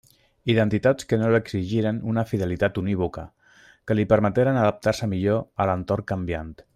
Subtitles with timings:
[0.51, 3.25] Identitats que no li exigiren una fidelitat unívoca,
[3.91, 6.55] que li permeteren adaptar-se millor a l'entorn canviant.